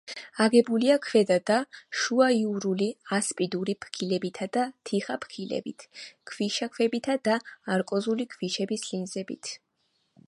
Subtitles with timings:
[0.43, 1.57] აგებულია ქვედა და
[2.03, 5.87] შუაიურული ასპიდური ფიქლებითა და თიხაფიქლებით,
[6.33, 7.39] ქვიშაქვებითა და
[7.77, 9.57] არკოზული ქვიშების ლინზებით.